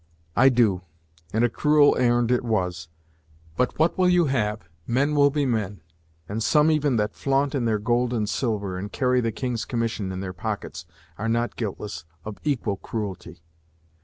[0.35, 0.81] "I do;
[1.31, 2.87] and a cruel errand it was!
[3.55, 4.67] But what will you have?
[4.87, 5.81] Men will be men,
[6.27, 10.11] and some even that flaunt in their gold and silver, and carry the King's commission
[10.11, 10.87] in their pockets,
[11.19, 13.43] are not guiltless of equal cruelty."